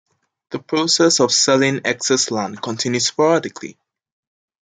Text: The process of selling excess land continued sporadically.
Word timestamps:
The 0.49 0.57
process 0.57 1.19
of 1.19 1.31
selling 1.31 1.81
excess 1.85 2.31
land 2.31 2.59
continued 2.59 3.03
sporadically. 3.03 3.77